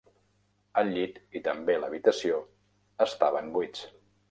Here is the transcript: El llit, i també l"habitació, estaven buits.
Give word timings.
El 0.81 0.89
llit, 0.95 1.19
i 1.41 1.41
també 1.49 1.75
l"habitació, 1.81 2.41
estaven 3.09 3.55
buits. 3.59 3.89